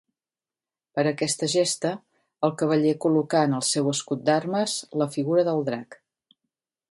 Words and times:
Per 0.99 1.01
aquesta 1.09 1.49
gesta 1.55 1.91
el 2.47 2.55
cavaller 2.61 2.95
col·locà 3.05 3.43
en 3.49 3.53
el 3.59 3.65
seu 3.69 3.91
escut 3.93 4.23
d'armes 4.31 4.77
la 5.03 5.09
figura 5.17 5.45
del 5.51 5.65
drac. 5.69 6.01